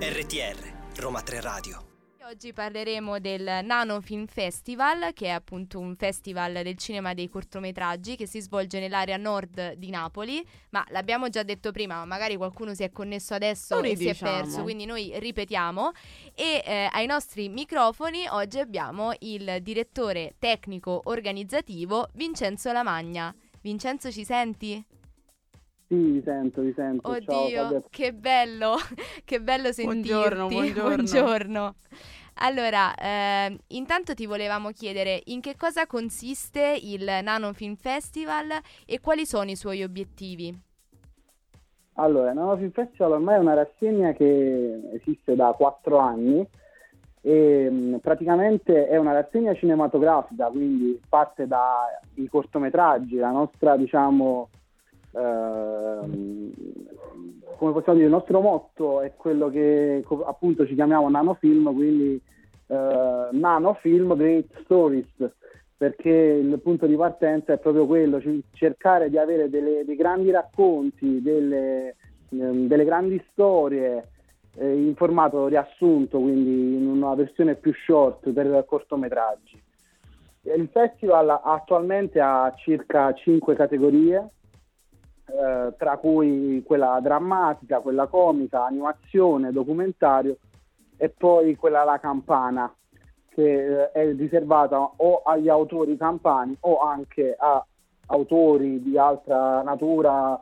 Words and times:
RTR 0.00 0.74
Roma 0.96 1.22
3 1.22 1.40
Radio 1.40 1.84
Oggi 2.24 2.52
parleremo 2.52 3.20
del 3.20 3.60
Nano 3.62 4.00
Film 4.00 4.26
Festival, 4.26 5.12
che 5.12 5.26
è 5.26 5.28
appunto 5.28 5.78
un 5.78 5.94
festival 5.94 6.52
del 6.64 6.76
cinema 6.76 7.14
dei 7.14 7.28
cortometraggi 7.28 8.16
che 8.16 8.26
si 8.26 8.40
svolge 8.40 8.80
nell'area 8.80 9.16
nord 9.16 9.74
di 9.74 9.90
Napoli, 9.90 10.44
ma 10.70 10.84
l'abbiamo 10.88 11.28
già 11.28 11.44
detto 11.44 11.70
prima, 11.70 11.94
ma 11.98 12.04
magari 12.04 12.34
qualcuno 12.34 12.74
si 12.74 12.82
è 12.82 12.90
connesso 12.90 13.32
adesso 13.32 13.80
e 13.80 13.94
si 13.94 14.08
è 14.08 14.16
perso, 14.16 14.64
quindi 14.64 14.84
noi 14.84 15.12
ripetiamo. 15.16 15.92
E 16.34 16.64
eh, 16.66 16.88
ai 16.90 17.06
nostri 17.06 17.48
microfoni 17.48 18.26
oggi 18.28 18.58
abbiamo 18.58 19.12
il 19.20 19.58
direttore 19.62 20.34
tecnico 20.40 21.02
organizzativo 21.04 22.08
Vincenzo 22.14 22.72
Lamagna. 22.72 23.32
Vincenzo 23.60 24.10
ci 24.10 24.24
senti? 24.24 24.84
Sì, 25.88 25.94
vi 25.94 26.22
sento, 26.24 26.62
vi 26.62 26.72
sento. 26.74 27.08
Oddio, 27.08 27.48
Ciao, 27.48 27.84
che 27.90 28.12
bello, 28.12 28.74
che 29.24 29.40
bello 29.40 29.70
sentirti. 29.72 30.08
Buongiorno, 30.08 30.46
buongiorno. 30.48 30.94
buongiorno. 30.94 31.74
Allora, 32.38 32.94
eh, 32.94 33.56
intanto 33.68 34.12
ti 34.14 34.26
volevamo 34.26 34.70
chiedere 34.70 35.22
in 35.26 35.40
che 35.40 35.54
cosa 35.56 35.86
consiste 35.86 36.76
il 36.82 37.04
Nano 37.22 37.52
Film 37.52 37.76
Festival 37.76 38.48
e 38.84 39.00
quali 39.00 39.24
sono 39.24 39.50
i 39.50 39.56
suoi 39.56 39.82
obiettivi? 39.84 40.54
Allora, 41.94 42.32
Nano 42.32 42.56
Film 42.56 42.72
Festival 42.72 43.12
ormai 43.12 43.36
è 43.36 43.38
una 43.38 43.54
rassegna 43.54 44.12
che 44.12 44.80
esiste 44.92 45.34
da 45.34 45.54
quattro 45.56 45.98
anni 45.98 46.46
e 47.22 47.70
mh, 47.70 47.98
praticamente 48.00 48.86
è 48.88 48.96
una 48.96 49.12
rassegna 49.12 49.54
cinematografica, 49.54 50.48
quindi 50.48 51.00
parte 51.08 51.46
dai 51.46 52.28
cortometraggi, 52.28 53.16
la 53.16 53.30
nostra, 53.30 53.76
diciamo, 53.76 54.48
ehm, 55.16 56.52
come 57.56 57.72
possiamo 57.72 57.98
dire, 57.98 58.10
il 58.10 58.14
nostro 58.14 58.40
motto 58.40 59.00
è 59.00 59.14
quello 59.16 59.48
che 59.48 60.04
appunto 60.26 60.66
ci 60.66 60.74
chiamiamo 60.74 61.08
nanofilm, 61.08 61.72
quindi 61.74 62.20
eh, 62.66 63.28
nanofilm 63.32 64.14
great 64.16 64.46
stories, 64.64 65.06
perché 65.76 66.10
il 66.10 66.60
punto 66.60 66.86
di 66.86 66.96
partenza 66.96 67.52
è 67.52 67.58
proprio 67.58 67.86
quello, 67.86 68.20
cercare 68.52 69.08
di 69.08 69.18
avere 69.18 69.48
delle- 69.48 69.84
dei 69.84 69.96
grandi 69.96 70.30
racconti, 70.30 71.22
delle, 71.22 71.96
ehm, 72.30 72.66
delle 72.66 72.84
grandi 72.84 73.22
storie 73.32 74.08
eh, 74.58 74.74
in 74.74 74.94
formato 74.94 75.48
riassunto, 75.48 76.18
quindi 76.18 76.76
in 76.76 76.86
una 76.86 77.14
versione 77.14 77.56
più 77.56 77.74
short 77.74 78.30
per 78.30 78.64
cortometraggi. 78.66 79.62
Il 80.42 80.68
festival 80.72 81.40
attualmente 81.42 82.20
ha 82.20 82.54
circa 82.56 83.12
5 83.12 83.54
categorie, 83.54 84.30
eh, 85.26 85.74
tra 85.76 85.96
cui 85.96 86.62
quella 86.64 86.98
drammatica, 87.02 87.80
quella 87.80 88.06
comica, 88.06 88.64
animazione, 88.64 89.52
documentario 89.52 90.36
e 90.96 91.08
poi 91.08 91.56
quella 91.56 91.84
la 91.84 91.98
campana, 91.98 92.72
che 93.28 93.82
eh, 93.82 93.90
è 93.92 94.14
riservata 94.14 94.78
o 94.96 95.22
agli 95.24 95.48
autori 95.48 95.96
campani 95.96 96.56
o 96.60 96.80
anche 96.80 97.34
a 97.38 97.64
autori 98.06 98.82
di 98.82 98.96
altra 98.96 99.62
natura 99.62 100.40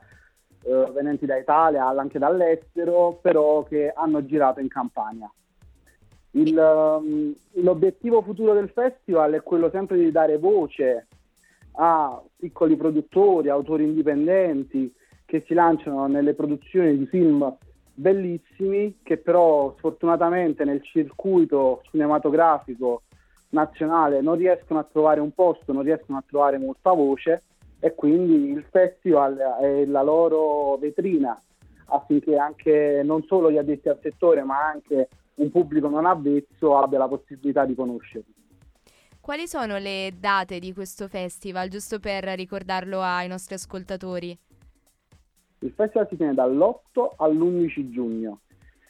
eh, 0.62 0.90
venenti 0.92 1.26
da 1.26 1.36
Italia, 1.36 1.86
anche 1.86 2.18
dall'estero, 2.18 3.18
però 3.20 3.62
che 3.62 3.92
hanno 3.94 4.24
girato 4.24 4.60
in 4.60 4.68
Campania. 4.68 5.30
Il, 6.32 6.56
um, 6.56 7.32
l'obiettivo 7.62 8.20
futuro 8.22 8.54
del 8.54 8.68
festival 8.68 9.32
è 9.34 9.42
quello 9.42 9.70
sempre 9.70 9.96
di 9.98 10.10
dare 10.10 10.36
voce 10.36 11.06
a 11.76 12.22
piccoli 12.36 12.76
produttori, 12.76 13.48
autori 13.48 13.84
indipendenti 13.84 14.92
che 15.24 15.42
si 15.46 15.54
lanciano 15.54 16.06
nelle 16.06 16.34
produzioni 16.34 16.96
di 16.96 17.06
film 17.06 17.56
bellissimi 17.94 18.98
che 19.02 19.18
però 19.18 19.74
sfortunatamente 19.78 20.64
nel 20.64 20.82
circuito 20.82 21.80
cinematografico 21.90 23.02
nazionale 23.50 24.20
non 24.20 24.36
riescono 24.36 24.80
a 24.80 24.88
trovare 24.90 25.20
un 25.20 25.32
posto, 25.32 25.72
non 25.72 25.82
riescono 25.82 26.18
a 26.18 26.24
trovare 26.26 26.58
molta 26.58 26.92
voce 26.92 27.42
e 27.78 27.94
quindi 27.94 28.50
il 28.50 28.64
festival 28.70 29.36
è 29.36 29.84
la 29.84 30.02
loro 30.02 30.76
vetrina 30.76 31.40
affinché 31.86 32.36
anche 32.36 33.02
non 33.04 33.22
solo 33.24 33.50
gli 33.50 33.58
addetti 33.58 33.88
al 33.88 33.98
settore 34.02 34.42
ma 34.42 34.66
anche 34.66 35.08
un 35.34 35.50
pubblico 35.50 35.88
non 35.88 36.06
avvezzo 36.06 36.76
abbia 36.76 36.98
la 36.98 37.08
possibilità 37.08 37.64
di 37.64 37.74
conoscerli. 37.74 38.43
Quali 39.24 39.46
sono 39.46 39.78
le 39.78 40.12
date 40.20 40.58
di 40.58 40.74
questo 40.74 41.08
festival, 41.08 41.70
giusto 41.70 41.98
per 41.98 42.24
ricordarlo 42.24 43.00
ai 43.00 43.26
nostri 43.26 43.54
ascoltatori? 43.54 44.38
Il 45.60 45.72
festival 45.74 46.06
si 46.10 46.16
tiene 46.18 46.34
dall'8 46.34 47.14
all'11 47.16 47.90
giugno, 47.90 48.40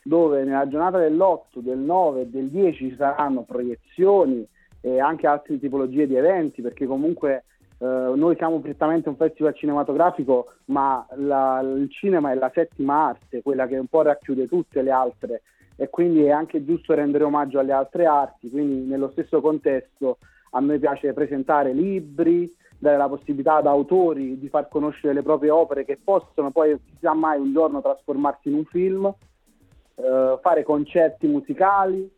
dove 0.03 0.43
nella 0.43 0.67
giornata 0.67 0.99
dell'8, 0.99 1.59
del 1.59 1.79
9 1.79 2.23
e 2.23 2.27
del 2.27 2.49
10 2.49 2.89
ci 2.89 2.97
saranno 2.97 3.45
proiezioni 3.45 4.45
e 4.81 4.99
anche 4.99 5.29
altre 5.29 5.61
tipologie 5.61 6.09
di 6.09 6.17
eventi, 6.17 6.63
perché 6.63 6.85
comunque 6.85 7.45
eh, 7.79 7.87
noi 7.87 8.35
siamo 8.35 8.59
prettamente 8.59 9.09
un 9.09 9.15
festival 9.15 9.55
cinematografico, 9.55 10.55
ma 10.65 11.07
la, 11.15 11.61
il 11.61 11.89
cinema 11.93 12.33
è 12.33 12.35
la 12.35 12.51
settima 12.53 13.07
arte, 13.07 13.41
quella 13.41 13.69
che 13.69 13.79
un 13.79 13.87
po' 13.87 14.03
racchiude 14.03 14.49
tutte 14.49 14.83
le 14.83 14.91
altre 14.91 15.43
e 15.77 15.91
quindi 15.91 16.25
è 16.25 16.31
anche 16.31 16.65
giusto 16.65 16.95
rendere 16.95 17.25
omaggio 17.25 17.59
alle 17.59 17.73
altre 17.73 18.07
arti, 18.07 18.51
quindi 18.51 18.89
nello 18.89 19.11
stesso 19.11 19.41
contesto 19.41 20.19
a 20.51 20.61
noi 20.61 20.79
piace 20.79 21.13
presentare 21.13 21.73
libri, 21.73 22.53
dare 22.79 22.97
la 22.97 23.09
possibilità 23.09 23.57
ad 23.57 23.67
autori 23.67 24.39
di 24.39 24.49
far 24.49 24.69
conoscere 24.69 25.15
le 25.15 25.23
proprie 25.23 25.51
opere 25.51 25.85
che 25.85 25.99
possono 26.03 26.51
poi, 26.51 26.79
chissà 26.85 27.13
mai, 27.15 27.41
un 27.41 27.53
giorno 27.53 27.81
trasformarsi 27.81 28.49
in 28.49 28.55
un 28.55 28.65
film, 28.67 29.13
eh, 29.97 30.39
fare 30.41 30.63
concerti 30.63 31.27
musicali, 31.27 32.09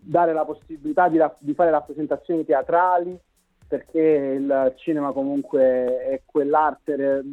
dare 0.00 0.32
la 0.32 0.44
possibilità 0.44 1.08
di, 1.08 1.18
di 1.38 1.54
fare 1.54 1.70
rappresentazioni 1.70 2.44
teatrali, 2.44 3.18
perché 3.66 4.00
il 4.00 4.72
cinema 4.76 5.12
comunque 5.12 6.04
è 6.04 6.22
quell'arte, 6.24 7.24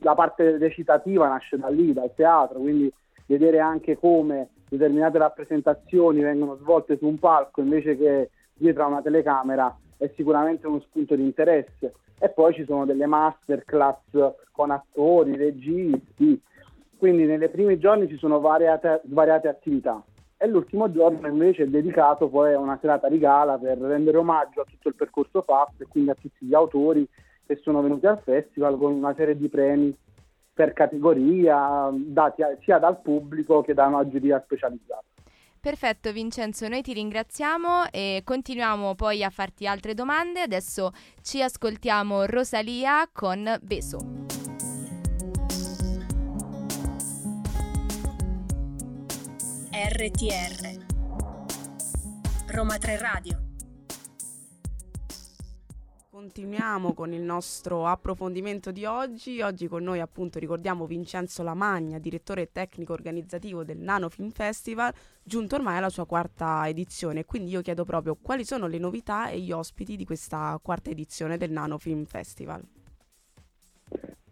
la 0.00 0.14
parte 0.14 0.58
recitativa 0.58 1.28
nasce 1.28 1.56
da 1.56 1.68
lì, 1.68 1.92
dal 1.92 2.12
teatro, 2.14 2.58
quindi 2.58 2.92
vedere 3.26 3.60
anche 3.60 3.96
come 3.96 4.48
determinate 4.70 5.18
rappresentazioni 5.18 6.22
vengono 6.22 6.56
svolte 6.56 6.96
su 6.96 7.06
un 7.06 7.18
palco 7.18 7.60
invece 7.60 7.96
che 7.96 8.30
dietro 8.54 8.84
a 8.84 8.86
una 8.86 9.02
telecamera 9.02 9.76
è 9.96 10.10
sicuramente 10.14 10.66
uno 10.66 10.80
spunto 10.80 11.14
di 11.14 11.22
interesse. 11.22 11.94
E 12.18 12.28
poi 12.30 12.54
ci 12.54 12.64
sono 12.64 12.84
delle 12.84 13.06
masterclass 13.06 13.98
con 14.52 14.70
attori, 14.70 15.36
registi, 15.36 16.40
quindi 16.96 17.24
nei 17.24 17.48
primi 17.48 17.78
giorni 17.78 18.08
ci 18.08 18.18
sono 18.18 18.40
variate, 18.40 19.00
svariate 19.06 19.48
attività. 19.48 20.02
E 20.36 20.46
l'ultimo 20.46 20.90
giorno 20.90 21.26
invece 21.26 21.64
è 21.64 21.66
dedicato 21.66 22.28
poi 22.28 22.52
a 22.52 22.58
una 22.58 22.78
serata 22.80 23.08
di 23.08 23.18
gala 23.18 23.58
per 23.58 23.78
rendere 23.78 24.18
omaggio 24.18 24.60
a 24.60 24.64
tutto 24.64 24.88
il 24.88 24.94
percorso 24.94 25.42
fatto 25.42 25.82
e 25.82 25.86
quindi 25.86 26.10
a 26.10 26.14
tutti 26.14 26.46
gli 26.46 26.54
autori 26.54 27.06
che 27.46 27.56
sono 27.56 27.82
venuti 27.82 28.06
al 28.06 28.20
festival 28.22 28.78
con 28.78 28.92
una 28.92 29.14
serie 29.14 29.36
di 29.36 29.48
premi 29.48 29.94
per 30.60 30.74
categoria 30.74 31.88
dati 31.90 32.42
sia 32.62 32.76
dal 32.76 33.00
pubblico 33.00 33.62
che 33.62 33.72
da 33.72 33.86
una 33.86 34.06
giuria 34.06 34.38
specializzata. 34.44 35.04
Perfetto 35.58 36.12
Vincenzo, 36.12 36.68
noi 36.68 36.82
ti 36.82 36.92
ringraziamo 36.92 37.90
e 37.90 38.20
continuiamo 38.22 38.94
poi 38.94 39.24
a 39.24 39.30
farti 39.30 39.66
altre 39.66 39.94
domande. 39.94 40.42
Adesso 40.42 40.90
ci 41.22 41.42
ascoltiamo 41.42 42.26
Rosalia 42.26 43.08
con 43.10 43.58
Beso. 43.62 43.98
RTR 49.72 50.76
Roma 52.48 52.76
3 52.76 52.98
Radio 52.98 53.49
Continuiamo 56.20 56.92
con 56.92 57.14
il 57.14 57.22
nostro 57.22 57.86
approfondimento 57.86 58.70
di 58.72 58.84
oggi. 58.84 59.40
Oggi 59.40 59.68
con 59.68 59.82
noi 59.82 60.00
appunto 60.00 60.38
ricordiamo 60.38 60.84
Vincenzo 60.84 61.42
Lamagna, 61.42 61.98
direttore 61.98 62.52
tecnico 62.52 62.92
organizzativo 62.92 63.64
del 63.64 63.78
Nano 63.78 64.10
Film 64.10 64.28
Festival, 64.28 64.92
giunto 65.22 65.54
ormai 65.54 65.78
alla 65.78 65.88
sua 65.88 66.04
quarta 66.04 66.68
edizione. 66.68 67.24
Quindi 67.24 67.52
io 67.52 67.62
chiedo 67.62 67.86
proprio 67.86 68.18
quali 68.20 68.44
sono 68.44 68.66
le 68.66 68.76
novità 68.76 69.30
e 69.30 69.40
gli 69.40 69.50
ospiti 69.50 69.96
di 69.96 70.04
questa 70.04 70.60
quarta 70.62 70.90
edizione 70.90 71.38
del 71.38 71.52
Nano 71.52 71.78
Film 71.78 72.04
Festival. 72.04 72.62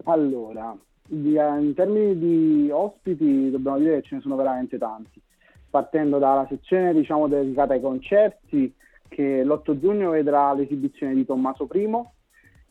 Allora, 0.04 0.76
in 1.08 1.72
termini 1.74 2.18
di 2.18 2.68
ospiti 2.70 3.50
dobbiamo 3.50 3.78
dire 3.78 4.02
che 4.02 4.08
ce 4.08 4.14
ne 4.16 4.20
sono 4.20 4.36
veramente 4.36 4.76
tanti. 4.76 5.22
Partendo 5.70 6.18
dalla 6.18 6.46
sezione 6.50 6.92
diciamo 6.92 7.28
dedicata 7.28 7.72
ai 7.72 7.80
concerti, 7.80 8.74
che 9.08 9.42
l'8 9.42 9.78
giugno 9.78 10.10
vedrà 10.10 10.52
l'esibizione 10.52 11.14
di 11.14 11.24
Tommaso 11.24 11.68
I 11.72 11.90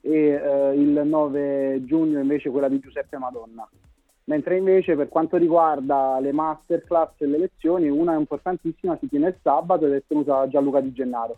e 0.02 0.12
eh, 0.12 0.74
il 0.76 1.02
9 1.04 1.84
giugno 1.84 2.20
invece 2.20 2.50
quella 2.50 2.70
di 2.70 2.80
Giuseppe 2.80 3.18
Madonna. 3.18 3.68
Mentre 4.26 4.58
invece 4.58 4.96
per 4.96 5.08
quanto 5.08 5.38
riguarda 5.38 6.20
le 6.20 6.34
masterclass 6.34 7.14
e 7.20 7.28
le 7.28 7.38
lezioni, 7.38 7.88
una 7.90 8.16
importantissima 8.16 8.98
si 9.00 9.08
tiene 9.08 9.30
il 9.30 9.38
sabato 9.42 9.86
ed 9.86 9.94
è 9.94 10.04
tenuta 10.06 10.40
da 10.40 10.48
Gianluca 10.50 10.82
Di 10.82 10.92
Gennaro. 10.92 11.38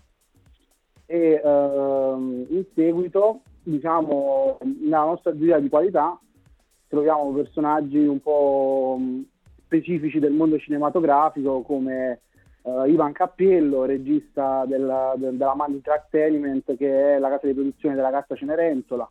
E 1.05 1.41
ehm, 1.43 2.45
in 2.49 2.65
seguito, 2.73 3.41
diciamo, 3.61 4.57
nella 4.81 5.03
nostra 5.05 5.35
giuria 5.35 5.59
di 5.59 5.69
qualità 5.69 6.19
troviamo 6.87 7.31
personaggi 7.31 7.99
un 7.99 8.19
po' 8.19 8.97
mh, 8.99 9.25
specifici 9.65 10.17
del 10.17 10.33
mondo 10.33 10.57
cinematografico 10.57 11.61
come 11.61 12.21
uh, 12.63 12.85
Ivan 12.85 13.11
Cappiello, 13.11 13.85
regista 13.85 14.65
della, 14.65 15.13
del, 15.17 15.35
della 15.35 15.55
Mandi 15.55 15.75
Entertainment 15.75 16.75
che 16.75 17.15
è 17.15 17.19
la 17.19 17.29
casa 17.29 17.47
di 17.47 17.53
produzione 17.53 17.95
della 17.95 18.11
Carta 18.11 18.35
Cenerentola, 18.35 19.09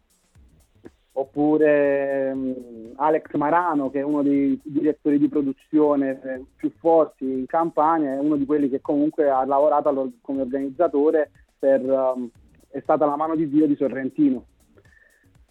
oppure 1.12 2.30
um, 2.32 2.92
Alex 2.96 3.32
Marano 3.34 3.90
che 3.90 4.00
è 4.00 4.02
uno 4.02 4.22
dei 4.22 4.58
direttori 4.62 5.18
di 5.18 5.28
produzione 5.28 6.20
eh, 6.22 6.44
più 6.56 6.70
forti 6.78 7.24
in 7.24 7.46
Campania, 7.46 8.14
è 8.14 8.18
uno 8.18 8.36
di 8.36 8.46
quelli 8.46 8.68
che 8.68 8.80
comunque 8.80 9.28
ha 9.28 9.44
lavorato 9.44 10.12
come 10.20 10.42
organizzatore 10.42 11.30
per, 11.58 11.82
um, 11.82 12.30
è 12.68 12.80
stata 12.80 13.06
la 13.06 13.16
mano 13.16 13.34
di 13.34 13.48
Dio 13.48 13.66
di 13.66 13.76
Sorrentino. 13.76 14.44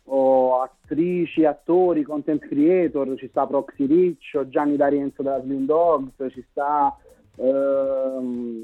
O 0.09 0.61
attrici, 0.61 1.43
attori, 1.43 2.03
content 2.03 2.39
creator, 2.39 3.17
ci 3.17 3.27
sta 3.27 3.45
Proxy 3.45 3.85
Riccio, 3.85 4.47
Gianni 4.47 4.77
D'Arienzo 4.77 5.21
della 5.21 5.41
Slim 5.41 5.65
Dogs, 5.65 6.31
ci 6.31 6.45
sta 6.49 6.95
ehm, 7.37 8.63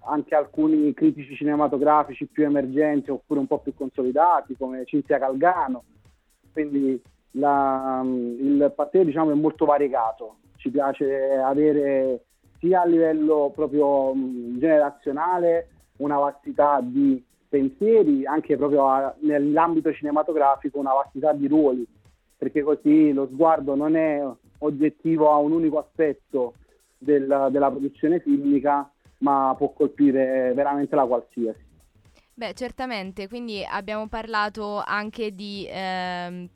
anche 0.00 0.34
alcuni 0.34 0.92
critici 0.94 1.34
cinematografici 1.36 2.26
più 2.26 2.44
emergenti 2.44 3.10
oppure 3.10 3.40
un 3.40 3.46
po' 3.46 3.58
più 3.58 3.74
consolidati 3.74 4.56
come 4.56 4.84
Cinzia 4.84 5.18
Calgano. 5.18 5.84
Quindi 6.52 7.00
la, 7.32 8.02
il 8.04 8.72
partito 8.74 9.04
diciamo, 9.04 9.30
è 9.30 9.34
molto 9.34 9.64
variegato, 9.64 10.36
ci 10.56 10.70
piace 10.70 11.36
avere 11.36 12.24
sia 12.58 12.82
a 12.82 12.86
livello 12.86 13.52
proprio 13.54 14.12
generazionale 14.58 15.68
una 15.98 16.16
vastità 16.16 16.80
di 16.82 17.22
pensieri, 17.48 18.26
anche 18.26 18.56
proprio 18.56 18.88
a, 18.88 19.14
nell'ambito 19.20 19.92
cinematografico, 19.92 20.78
una 20.78 20.92
vastità 20.92 21.32
di 21.32 21.46
ruoli, 21.46 21.86
perché 22.36 22.62
così 22.62 23.12
lo 23.12 23.26
sguardo 23.26 23.74
non 23.74 23.96
è 23.96 24.22
oggettivo 24.58 25.30
a 25.30 25.36
un 25.36 25.52
unico 25.52 25.78
aspetto 25.78 26.54
del, 26.98 27.48
della 27.50 27.70
produzione 27.70 28.20
filmica, 28.20 28.90
ma 29.18 29.54
può 29.56 29.72
colpire 29.72 30.52
veramente 30.54 30.94
la 30.94 31.06
qualsiasi. 31.06 31.66
Beh, 32.34 32.54
certamente, 32.54 33.26
quindi 33.26 33.64
abbiamo 33.64 34.06
parlato 34.06 34.80
anche 34.84 35.34
di 35.34 35.66
ehm, 35.68 36.48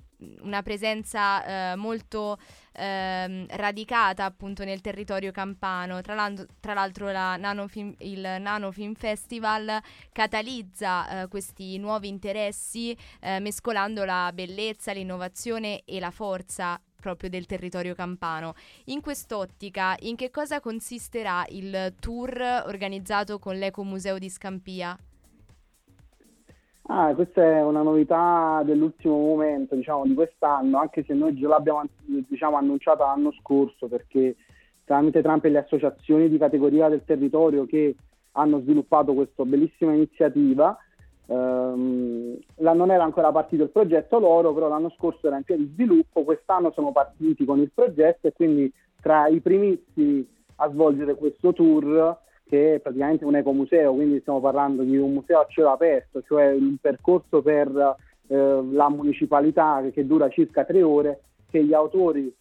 una 0.43 0.63
presenza 0.63 1.73
eh, 1.73 1.77
molto 1.77 2.39
eh, 2.73 3.47
radicata 3.49 4.25
appunto 4.25 4.65
nel 4.65 4.81
territorio 4.81 5.33
campano. 5.33 6.01
Tra, 6.01 6.15
l'altro, 6.15 6.47
tra 6.61 6.75
l'altro 6.75 7.11
la 7.11 7.37
Nano 7.37 7.67
Film, 7.67 7.95
il 7.99 8.21
Nano 8.21 8.71
Film 8.71 8.95
Festival 8.95 9.81
catalizza 10.13 11.23
eh, 11.23 11.29
questi 11.29 11.79
nuovi 11.79 12.09
interessi 12.09 12.97
eh, 13.21 13.41
mescolando 13.41 14.05
la 14.05 14.31
bellezza, 14.33 14.93
l'innovazione 14.93 15.83
e 15.85 15.99
la 15.99 16.11
forza 16.11 16.81
proprio 17.03 17.29
del 17.29 17.47
territorio 17.47 17.95
campano. 17.95 18.55
In 18.87 19.01
quest'ottica, 19.01 19.97
in 20.03 20.15
che 20.15 20.31
cosa 20.31 20.61
consisterà 20.61 21.45
il 21.49 21.95
tour 21.99 22.63
organizzato 22.67 23.41
con 23.41 23.57
l'Ecomuseo 23.57 24.19
di 24.19 24.31
Scampia? 24.31 24.97
Ah, 26.87 27.13
questa 27.15 27.43
è 27.43 27.63
una 27.63 27.83
novità 27.83 28.63
dell'ultimo 28.65 29.17
momento, 29.17 29.75
diciamo, 29.75 30.05
di 30.05 30.15
quest'anno, 30.15 30.79
anche 30.79 31.05
se 31.05 31.15
noi 31.15 31.35
già 31.35 31.49
l'abbiamo 31.49 31.85
diciamo, 32.05 32.57
annunciata 32.57 33.05
l'anno 33.05 33.33
scorso, 33.41 33.89
perché 33.89 34.37
tramite 34.85 35.23
Trump 35.23 35.45
e 35.45 35.51
le 35.51 35.59
associazioni 35.59 36.29
di 36.29 36.39
categoria 36.39 36.89
del 36.89 37.05
territorio 37.05 37.67
che 37.67 37.97
hanno 38.33 38.61
sviluppato 38.61 39.15
questa 39.15 39.45
bellissima 39.45 39.93
iniziativa, 39.93 40.77
ehm, 41.33 42.39
non 42.57 42.91
era 42.91 43.05
ancora 43.05 43.33
partito 43.33 43.65
il 43.65 43.71
progetto 43.71 44.19
loro, 44.19 44.53
però 44.53 44.69
l'anno 44.69 44.91
scorso 44.91 45.27
era 45.27 45.37
in 45.37 45.45
pieno 45.45 45.65
sviluppo, 45.73 46.25
quest'anno 46.25 46.73
sono 46.73 46.93
partiti 46.93 47.45
con 47.45 47.61
il 47.61 47.71
progetto 47.75 48.29
e 48.29 48.33
quindi 48.33 48.73
tra 49.01 49.27
i 49.27 49.41
primissimi 49.41 50.27
a 50.57 50.71
svolgere 50.71 51.15
questo 51.15 51.53
tour 51.53 52.19
che 52.53 52.75
è 52.75 52.79
praticamente 52.81 53.25
un 53.25 53.37
ecomuseo, 53.37 53.95
quindi 53.95 54.21
stiamo 54.21 54.41
parlando 54.41 54.83
di 54.83 54.97
un 54.97 55.13
museo 55.15 55.41
a 55.41 55.47
cielo 55.49 55.71
aperto, 55.71 56.23
cioè 56.23 56.53
un 56.53 56.77
percorso 56.79 57.41
per 57.41 57.97
eh, 58.27 58.63
la 58.71 58.91
municipalità 58.91 59.83
che, 59.91 60.07
dura 60.07 60.29
circa 60.29 60.65
tre 60.65 60.83
ore, 60.83 61.23
che 61.51 61.65
gli 61.65 61.73
autori 61.73 62.35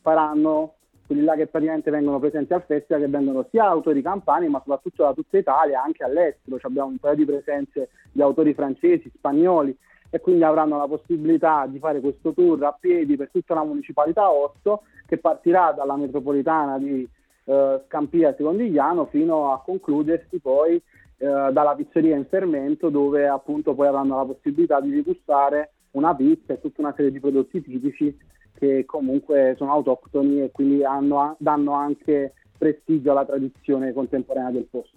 faranno, 0.00 0.74
quelli 1.08 1.24
là 1.24 1.34
che 1.36 1.46
praticamente 1.46 1.90
vengono 1.90 2.18
presenti 2.18 2.52
al 2.52 2.62
festival, 2.64 3.00
che 3.00 3.08
vengono 3.08 3.46
sia 3.50 3.64
autori 3.64 4.02
campani, 4.02 4.46
ma 4.48 4.58
soprattutto 4.58 5.04
da 5.04 5.14
tutta 5.14 5.38
Italia, 5.38 5.82
anche 5.82 6.04
all'estero, 6.04 6.58
cioè 6.58 6.70
abbiamo 6.70 6.90
un 6.90 6.98
paio 6.98 7.14
di 7.14 7.24
presenze 7.24 7.88
di 8.12 8.20
autori 8.20 8.52
francesi, 8.52 9.10
spagnoli, 9.16 9.74
e 10.10 10.20
quindi 10.20 10.44
avranno 10.44 10.76
la 10.76 10.86
possibilità 10.86 11.66
di 11.66 11.78
fare 11.78 12.00
questo 12.00 12.34
tour 12.34 12.62
a 12.62 12.76
piedi 12.78 13.16
per 13.16 13.30
tutta 13.30 13.54
la 13.54 13.64
municipalità 13.64 14.30
8 14.30 14.82
che 15.06 15.16
partirà 15.16 15.72
dalla 15.72 15.96
metropolitana 15.96 16.78
di 16.78 17.08
eh, 17.44 17.82
Scampia 17.86 18.34
Secondigliano 18.36 19.06
fino 19.06 19.52
a 19.52 19.62
concludersi 19.62 20.38
poi 20.40 20.74
eh, 20.74 20.82
dalla 21.16 21.74
pizzeria 21.74 22.16
in 22.16 22.26
fermento 22.26 22.90
dove 22.90 23.26
appunto 23.26 23.74
poi 23.74 23.86
avranno 23.86 24.16
la 24.16 24.24
possibilità 24.24 24.80
di 24.80 24.90
degustare 24.90 25.72
una 25.92 26.14
pizza 26.14 26.52
e 26.52 26.60
tutta 26.60 26.82
una 26.82 26.92
serie 26.94 27.10
di 27.10 27.20
prodotti 27.20 27.62
tipici 27.62 28.16
che 28.58 28.84
comunque 28.84 29.54
sono 29.56 29.72
autoctoni 29.72 30.42
e 30.42 30.50
quindi 30.50 30.84
hanno, 30.84 31.36
danno 31.38 31.72
anche 31.72 32.34
prestigio 32.58 33.12
alla 33.12 33.24
tradizione 33.24 33.92
contemporanea 33.92 34.50
del 34.50 34.66
posto. 34.68 34.96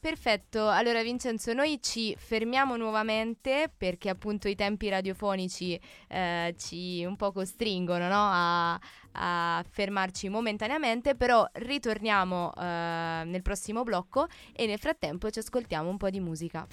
Perfetto, 0.00 0.68
allora 0.68 1.02
Vincenzo, 1.02 1.52
noi 1.54 1.80
ci 1.82 2.14
fermiamo 2.16 2.76
nuovamente 2.76 3.68
perché 3.76 4.08
appunto 4.08 4.46
i 4.46 4.54
tempi 4.54 4.88
radiofonici 4.88 5.78
eh, 6.08 6.54
ci 6.56 7.04
un 7.04 7.16
po' 7.16 7.32
costringono 7.32 8.06
no? 8.06 8.28
a, 8.30 8.78
a, 9.12 9.64
fermarci 9.68 10.28
momentaneamente, 10.28 11.16
però 11.16 11.44
ritorniamo 11.52 12.52
eh, 12.54 13.22
nel 13.24 13.42
prossimo 13.42 13.82
blocco 13.82 14.28
e 14.54 14.66
nel 14.66 14.78
frattempo 14.78 15.30
ci 15.30 15.40
ascoltiamo 15.40 15.90
un 15.90 15.96
po' 15.96 16.10
di 16.10 16.20
musica. 16.20 16.64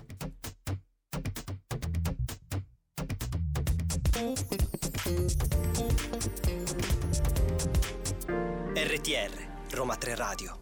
RTR 8.73 9.75
Roma 9.75 9.95
3 9.95 10.15
Radio 10.15 10.57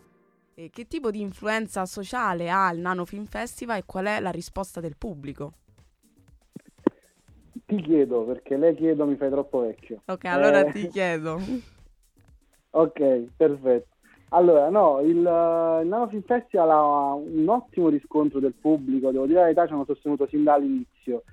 e 0.53 0.69
che 0.69 0.85
tipo 0.85 1.11
di 1.11 1.21
influenza 1.21 1.85
sociale 1.85 2.51
ha 2.51 2.69
il 2.73 2.79
Nano 2.79 3.05
Film 3.05 3.23
Festival 3.23 3.77
e 3.77 3.83
qual 3.85 4.07
è 4.07 4.19
la 4.19 4.31
risposta 4.31 4.81
del 4.81 4.97
pubblico? 4.97 5.53
Ti 7.65 7.81
chiedo, 7.83 8.25
perché 8.25 8.57
lei 8.57 8.75
chiedo 8.75 9.05
mi 9.05 9.15
fai 9.15 9.29
troppo 9.29 9.61
vecchio. 9.61 10.01
Ok, 10.07 10.25
allora 10.25 10.65
eh... 10.65 10.71
ti 10.73 10.87
chiedo. 10.89 11.39
ok, 12.71 13.27
perfetto. 13.37 13.95
Allora, 14.31 14.67
no, 14.69 14.99
il, 14.99 15.15
il 15.15 15.21
Nano 15.21 16.09
Film 16.09 16.23
Festival 16.23 16.69
ha 16.69 17.13
un 17.13 17.47
ottimo 17.47 17.87
riscontro 17.87 18.41
del 18.41 18.55
pubblico, 18.59 19.09
devo 19.09 19.25
dire 19.25 19.37
la 19.37 19.45
verità, 19.45 19.67
ci 19.67 19.71
hanno 19.71 19.85
sostenuto 19.85 20.27
sin 20.27 20.43
dall'inizio, 20.43 21.23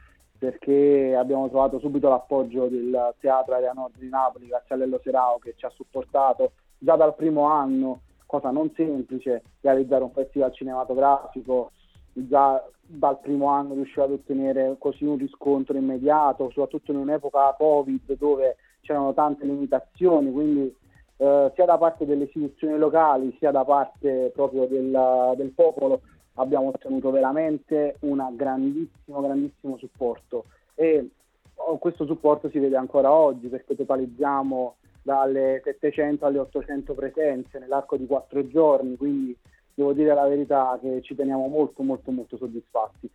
perché 0.41 1.15
abbiamo 1.15 1.51
trovato 1.51 1.79
subito 1.79 2.09
l'appoggio 2.09 2.67
del 2.67 3.15
Teatro 3.21 3.55
Area 3.55 3.75
Nord 3.75 3.99
di 3.99 4.09
Napoli, 4.09 4.47
grazie 4.47 4.75
a 4.75 4.79
Lello 4.79 4.99
Serao, 5.05 5.39
che 5.39 5.53
ci 5.55 5.67
ha 5.67 5.71
supportato 5.75 6.53
già 6.79 6.97
dal 6.97 7.15
primo 7.15 7.43
anno 7.43 8.01
cosa 8.25 8.51
non 8.51 8.73
semplice 8.75 9.43
realizzare 9.61 10.03
un 10.03 10.13
festival 10.13 10.55
cinematografico 10.55 11.73
già 12.15 12.65
dal 12.81 13.21
primo 13.21 13.49
anno 13.49 13.75
riuscire 13.75 14.07
ad 14.07 14.13
ottenere 14.13 14.77
così 14.79 15.05
un 15.05 15.19
riscontro 15.19 15.77
immediato, 15.77 16.49
soprattutto 16.49 16.93
in 16.93 16.99
un'epoca 16.99 17.55
Covid 17.59 18.17
dove 18.17 18.57
c'erano 18.81 19.13
tante 19.13 19.45
limitazioni, 19.45 20.33
quindi 20.33 20.75
eh, 21.19 21.53
sia 21.55 21.65
da 21.67 21.77
parte 21.77 22.07
delle 22.07 22.25
istituzioni 22.25 22.79
locali 22.79 23.37
sia 23.39 23.51
da 23.51 23.63
parte 23.63 24.31
proprio 24.35 24.65
del, 24.67 25.35
del 25.37 25.51
popolo 25.51 26.01
abbiamo 26.35 26.69
ottenuto 26.69 27.11
veramente 27.11 27.97
un 28.01 28.25
grandissimo, 28.33 29.21
grandissimo 29.21 29.77
supporto 29.79 30.45
e 30.75 31.09
oh, 31.55 31.79
questo 31.79 32.07
supporto 32.07 32.49
si 32.51 32.59
vede 32.59 32.77
ancora 32.77 33.13
oggi 33.13 33.49
perché 33.49 33.77
totalizziamo 33.77 34.77
dalle 35.03 35.61
700 35.65 36.27
alle 36.27 36.39
800 36.39 36.95
presenze 36.95 37.59
nell'arco 37.59 37.97
di 37.97 38.07
quattro 38.07 38.47
giorni, 38.47 38.97
quindi 38.97 39.37
devo 39.75 39.93
dire 39.93 40.15
la 40.15 40.27
verità 40.27 40.79
che 40.81 41.01
ci 41.03 41.15
teniamo 41.15 41.47
molto 41.49 41.83
molto 41.83 42.11
molto 42.11 42.37
soddisfatti. 42.37 43.11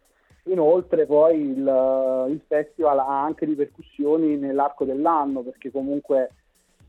Inoltre 0.48 1.06
poi 1.06 1.40
il, 1.40 2.28
il 2.30 2.42
festival 2.46 3.00
ha 3.00 3.24
anche 3.24 3.46
ripercussioni 3.46 4.38
nell'arco 4.38 4.86
dell'anno 4.86 5.42
perché 5.42 5.72
comunque 5.72 6.30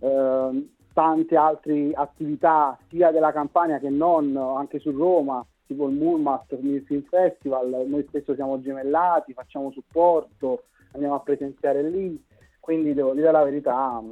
eh, 0.00 0.68
tante 0.92 1.36
altre 1.36 1.90
attività 1.94 2.78
sia 2.88 3.10
della 3.10 3.32
campagna 3.32 3.78
che 3.78 3.88
non, 3.88 4.36
anche 4.36 4.78
su 4.78 4.90
Roma, 4.90 5.44
tipo 5.66 5.88
il 5.88 5.94
Murmat, 5.94 6.56
il 6.60 6.82
Film 6.86 7.02
Festival, 7.02 7.84
noi 7.86 8.04
spesso 8.08 8.34
siamo 8.34 8.60
gemellati, 8.60 9.32
facciamo 9.32 9.70
supporto, 9.70 10.64
andiamo 10.92 11.16
a 11.16 11.20
presenziare 11.20 11.82
lì, 11.82 12.22
quindi 12.60 12.94
devo 12.94 13.12
dire 13.12 13.30
la 13.30 13.44
verità, 13.44 14.02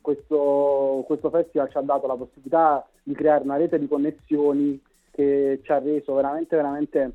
questo, 0.00 1.02
questo 1.06 1.30
festival 1.30 1.70
ci 1.70 1.76
ha 1.76 1.82
dato 1.82 2.06
la 2.06 2.16
possibilità 2.16 2.86
di 3.02 3.14
creare 3.14 3.44
una 3.44 3.56
rete 3.56 3.78
di 3.78 3.88
connessioni 3.88 4.80
che 5.10 5.60
ci 5.62 5.72
ha 5.72 5.78
reso 5.78 6.14
veramente, 6.14 6.56
veramente 6.56 7.12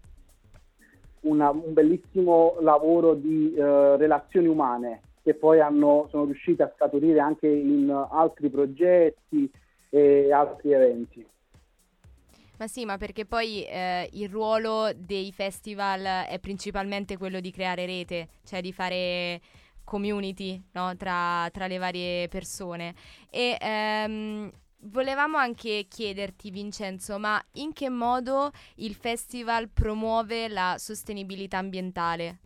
una, 1.22 1.50
un 1.50 1.74
bellissimo 1.74 2.56
lavoro 2.62 3.14
di 3.14 3.54
eh, 3.54 3.98
relazioni 3.98 4.48
umane, 4.48 5.02
che 5.22 5.34
poi 5.34 5.60
hanno, 5.60 6.08
sono 6.10 6.26
riusciti 6.26 6.62
a 6.62 6.72
scaturire 6.76 7.20
anche 7.20 7.48
in 7.48 7.90
altri 8.10 8.50
progetti 8.50 9.52
e 9.90 10.32
altri 10.32 10.72
eventi. 10.72 11.26
Ma 12.60 12.68
sì, 12.68 12.84
ma 12.84 12.98
perché 12.98 13.26
poi 13.26 13.64
eh, 13.64 14.10
il 14.14 14.28
ruolo 14.28 14.92
dei 14.94 15.32
festival 15.32 16.26
è 16.28 16.40
principalmente 16.42 17.16
quello 17.16 17.40
di 17.40 17.52
creare 17.52 17.86
rete, 17.86 18.28
cioè 18.44 18.60
di 18.60 18.74
fare 18.74 19.40
community 19.86 20.62
no? 20.74 20.94
tra, 20.98 21.50
tra, 21.54 21.68
le 21.68 21.78
varie 21.78 22.28
persone. 22.28 22.94
E 23.30 23.58
ehm, 23.62 24.52
volevamo 24.92 25.38
anche 25.38 25.86
chiederti, 25.88 26.52
Vincenzo, 26.52 27.18
ma 27.18 27.42
in 27.54 27.72
che 27.72 27.90
modo 27.90 28.52
il 28.76 28.94
festival 28.94 29.70
promuove 29.70 30.50
la 30.50 30.76
sostenibilità 30.78 31.60
ambientale? 31.60 32.40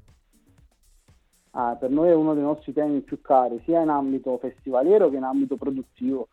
Ah, 1.55 1.75
per 1.75 1.89
noi 1.89 2.10
è 2.10 2.13
uno 2.13 2.36
dei 2.36 2.43
nostri 2.43 2.72
temi 2.72 3.01
più 3.01 3.20
cari, 3.20 3.60
sia 3.65 3.82
in 3.82 3.89
ambito 3.89 4.38
festivaliero 4.38 5.10
che 5.10 5.15
in 5.17 5.24
ambito 5.24 5.55
produttivo 5.55 6.27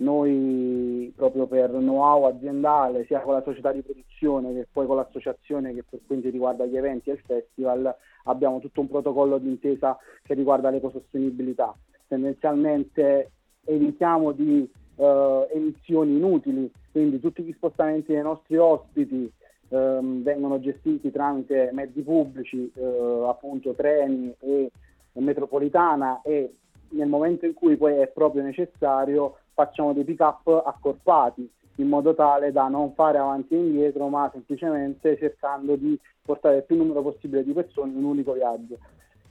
noi 0.00 1.12
proprio 1.14 1.46
per 1.46 1.70
know-how 1.70 2.24
aziendale, 2.24 3.04
sia 3.04 3.20
con 3.20 3.34
la 3.34 3.42
società 3.42 3.72
di 3.72 3.82
produzione 3.82 4.52
che 4.52 4.66
poi 4.70 4.86
con 4.86 4.96
l'associazione 4.96 5.74
che 5.74 5.84
per 5.88 6.00
quanto 6.06 6.28
riguarda 6.30 6.64
gli 6.66 6.76
eventi 6.76 7.10
e 7.10 7.14
il 7.14 7.22
festival, 7.24 7.94
abbiamo 8.24 8.60
tutto 8.60 8.80
un 8.80 8.88
protocollo 8.88 9.38
di 9.38 9.48
intesa 9.48 9.98
che 10.22 10.34
riguarda 10.34 10.70
l'ecosostenibilità. 10.70 11.74
Tendenzialmente 12.08 13.30
evitiamo 13.64 14.32
di 14.32 14.68
eh, 14.96 15.48
emissioni 15.52 16.16
inutili, 16.16 16.70
quindi 16.92 17.20
tutti 17.20 17.42
gli 17.42 17.52
spostamenti 17.52 18.12
dei 18.12 18.22
nostri 18.22 18.56
ospiti 18.56 19.30
eh, 19.68 19.98
vengono 20.02 20.60
gestiti 20.60 21.10
tramite 21.10 21.70
mezzi 21.72 22.00
pubblici, 22.00 22.70
eh, 22.74 23.24
appunto 23.28 23.74
treni 23.74 24.34
e 24.40 24.70
metropolitana 25.12 26.22
e 26.22 26.54
nel 26.90 27.08
momento 27.08 27.46
in 27.46 27.54
cui 27.54 27.76
poi 27.76 27.96
è 27.96 28.08
proprio 28.08 28.42
necessario 28.42 29.36
facciamo 29.64 29.92
dei 29.92 30.04
pick 30.04 30.20
up 30.20 30.62
accorpati 30.64 31.48
in 31.76 31.88
modo 31.88 32.14
tale 32.14 32.52
da 32.52 32.68
non 32.68 32.92
fare 32.94 33.18
avanti 33.18 33.54
e 33.54 33.58
indietro 33.58 34.08
ma 34.08 34.28
semplicemente 34.32 35.16
cercando 35.18 35.76
di 35.76 35.98
portare 36.22 36.58
il 36.58 36.64
più 36.64 36.76
numero 36.76 37.02
possibile 37.02 37.44
di 37.44 37.52
persone 37.52 37.90
in 37.90 37.98
un 37.98 38.04
unico 38.04 38.32
viaggio. 38.32 38.78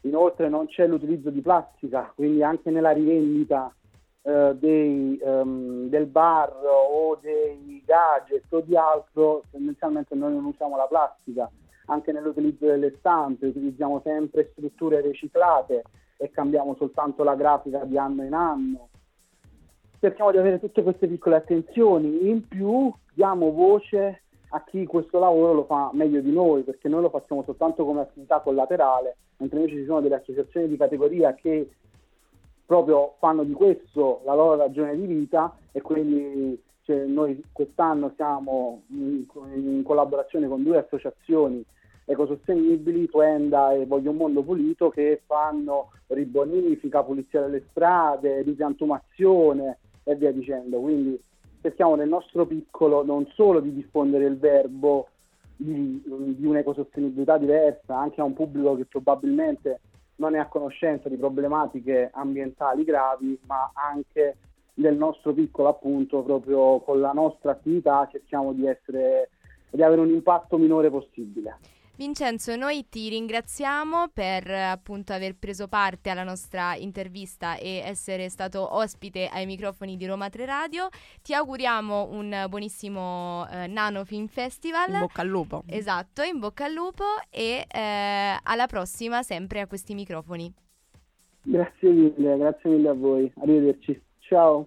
Inoltre 0.01 0.49
non 0.49 0.67
c'è 0.67 0.87
l'utilizzo 0.87 1.29
di 1.29 1.41
plastica, 1.41 2.11
quindi 2.15 2.41
anche 2.41 2.69
nella 2.71 2.91
rivendita 2.91 3.73
eh, 4.21 4.55
dei, 4.57 5.19
um, 5.21 5.89
del 5.89 6.05
bar 6.05 6.53
o 6.63 7.17
dei 7.21 7.83
gadget 7.85 8.45
o 8.49 8.61
di 8.61 8.75
altro, 8.75 9.43
tendenzialmente 9.51 10.15
noi 10.15 10.33
non 10.33 10.45
usiamo 10.45 10.77
la 10.77 10.87
plastica, 10.87 11.49
anche 11.87 12.11
nell'utilizzo 12.11 12.65
delle 12.65 12.95
stampe 12.99 13.47
utilizziamo 13.47 14.01
sempre 14.03 14.51
strutture 14.51 15.01
riciclate 15.01 15.83
e 16.17 16.29
cambiamo 16.31 16.75
soltanto 16.75 17.23
la 17.23 17.35
grafica 17.35 17.83
di 17.83 17.97
anno 17.97 18.23
in 18.23 18.33
anno. 18.33 18.88
Cerchiamo 19.99 20.31
di 20.31 20.37
avere 20.37 20.61
tutte 20.61 20.81
queste 20.81 21.07
piccole 21.07 21.35
attenzioni, 21.35 22.29
in 22.29 22.47
più 22.47 22.89
diamo 23.13 23.51
voce 23.51 24.21
a 24.51 24.63
chi 24.63 24.85
questo 24.85 25.19
lavoro 25.19 25.51
lo 25.51 25.63
fa 25.65 25.89
meglio 25.91 26.21
di 26.21 26.31
noi, 26.31 26.63
perché 26.63 26.87
noi 26.87 27.01
lo 27.01 27.09
facciamo 27.09 27.43
soltanto 27.43 27.83
come 27.83 27.99
attività 27.99 28.39
collaterale, 28.39 29.17
mentre 29.37 29.59
invece 29.59 29.75
ci 29.75 29.85
sono 29.85 29.99
delle 29.99 30.15
associazioni 30.15 30.69
di 30.69 30.77
categoria 30.77 31.33
che 31.33 31.69
proprio 32.65 33.15
fanno 33.19 33.43
di 33.43 33.51
questo 33.51 34.21
la 34.23 34.35
loro 34.35 34.55
ragione 34.55 34.95
di 34.95 35.05
vita 35.05 35.53
e 35.73 35.81
quindi 35.81 36.57
cioè, 36.83 37.03
noi 37.03 37.43
quest'anno 37.51 38.13
siamo 38.15 38.83
in, 38.91 39.25
in 39.53 39.83
collaborazione 39.83 40.47
con 40.47 40.63
due 40.63 40.77
associazioni 40.77 41.61
ecosostenibili, 42.05 43.09
Tuenda 43.09 43.73
e 43.73 43.85
Voglio 43.85 44.11
un 44.11 44.17
mondo 44.17 44.43
pulito, 44.43 44.89
che 44.89 45.21
fanno 45.25 45.91
ribonifica, 46.07 47.03
pulizia 47.03 47.41
delle 47.41 47.65
strade, 47.69 48.43
ripiantumazione 48.43 49.79
e 50.03 50.15
via 50.15 50.31
dicendo. 50.31 50.79
Quindi 50.79 51.19
cerchiamo 51.61 51.95
nel 51.95 52.07
nostro 52.07 52.45
piccolo 52.45 53.03
non 53.03 53.27
solo 53.33 53.59
di 53.59 53.73
diffondere 53.73 54.25
il 54.25 54.37
verbo 54.37 55.07
di, 55.55 56.01
di 56.05 56.45
un'ecosostenibilità 56.45 57.37
diversa 57.37 57.97
anche 57.97 58.21
a 58.21 58.23
un 58.23 58.33
pubblico 58.33 58.75
che 58.77 58.85
probabilmente 58.85 59.81
non 60.15 60.35
è 60.35 60.39
a 60.39 60.47
conoscenza 60.47 61.09
di 61.09 61.15
problematiche 61.15 62.09
ambientali 62.13 62.83
gravi, 62.83 63.37
ma 63.45 63.71
anche 63.73 64.37
nel 64.75 64.95
nostro 64.95 65.33
piccolo 65.33 65.69
appunto 65.69 66.21
proprio 66.23 66.79
con 66.79 66.99
la 66.99 67.11
nostra 67.11 67.51
attività 67.51 68.07
cerchiamo 68.11 68.53
di 68.53 68.65
essere 68.65 69.29
di 69.71 69.83
avere 69.83 70.01
un 70.01 70.09
impatto 70.09 70.57
minore 70.57 70.89
possibile. 70.89 71.57
Vincenzo, 71.99 72.55
noi 72.55 72.87
ti 72.87 73.09
ringraziamo 73.09 74.07
per 74.13 74.49
appunto 74.49 75.11
aver 75.11 75.35
preso 75.37 75.67
parte 75.67 76.09
alla 76.09 76.23
nostra 76.23 76.73
intervista 76.75 77.57
e 77.57 77.81
essere 77.83 78.29
stato 78.29 78.73
ospite 78.73 79.27
ai 79.27 79.45
microfoni 79.45 79.97
di 79.97 80.05
Roma 80.05 80.29
3 80.29 80.45
Radio. 80.45 80.87
Ti 81.21 81.33
auguriamo 81.33 82.07
un 82.11 82.45
buonissimo 82.47 83.47
eh, 83.51 83.67
Nano 83.67 84.05
Film 84.05 84.27
Festival. 84.27 84.93
In 84.93 84.99
bocca 84.99 85.23
al 85.23 85.27
lupo. 85.27 85.63
Esatto, 85.67 86.21
in 86.21 86.39
bocca 86.39 86.63
al 86.63 86.71
lupo 86.71 87.03
e 87.29 87.65
eh, 87.69 88.37
alla 88.43 88.65
prossima 88.67 89.21
sempre 89.21 89.59
a 89.59 89.67
questi 89.67 89.93
microfoni. 89.93 90.53
Grazie 91.41 91.89
mille, 91.89 92.37
grazie 92.37 92.69
mille 92.69 92.87
a 92.87 92.93
voi. 92.93 93.29
Arrivederci. 93.41 94.01
Ciao. 94.19 94.65